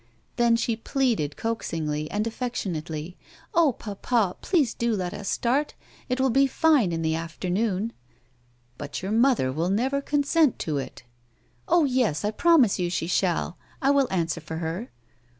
Then 0.35 0.55
she 0.55 0.75
pleaded 0.75 1.37
coaxingly 1.37 2.09
and 2.09 2.25
affecionately," 2.25 3.17
Oh, 3.53 3.73
papa, 3.73 4.35
please 4.41 4.73
do 4.73 4.95
let 4.95 5.13
us 5.13 5.29
start. 5.29 5.75
It 6.09 6.19
will 6.19 6.31
be 6.31 6.47
fine 6.47 6.91
in 6.91 7.03
the 7.03 7.13
afternoon."" 7.13 7.93
But 8.79 9.03
your 9.03 9.11
mother 9.11 9.51
will 9.51 9.69
never 9.69 10.01
consent 10.01 10.57
to 10.57 10.79
it."" 10.79 11.03
Oh, 11.67 11.85
yes, 11.85 12.25
I 12.25 12.31
promise 12.31 12.79
you 12.79 12.89
she 12.89 13.05
shall; 13.05 13.59
I 13.79 13.91
will 13.91 14.07
answer 14.09 14.41
for 14.41 14.55
her." 14.57 14.89